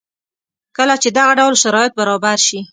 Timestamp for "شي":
2.47-2.59